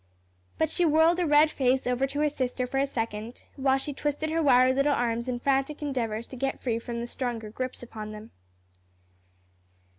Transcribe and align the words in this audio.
But 0.57 0.71
she 0.71 0.83
whirled 0.83 1.19
a 1.19 1.27
red 1.27 1.51
face 1.51 1.85
over 1.85 2.07
to 2.07 2.21
her 2.21 2.29
sister 2.29 2.65
for 2.65 2.79
a 2.79 2.87
second, 2.87 3.43
while 3.55 3.77
she 3.77 3.93
twisted 3.93 4.31
her 4.31 4.41
wiry 4.41 4.73
little 4.73 4.93
arms 4.95 5.29
in 5.29 5.37
frantic 5.39 5.79
endeavors 5.83 6.25
to 6.29 6.35
get 6.35 6.59
free 6.59 6.79
from 6.79 7.01
the 7.01 7.05
stronger 7.05 7.51
grips 7.51 7.83
upon 7.83 8.11
them. 8.11 8.31